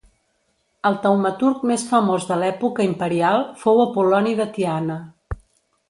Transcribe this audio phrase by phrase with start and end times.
[0.89, 4.99] El taumaturg més famós de l'època imperial fou Apol·loni de Tiana.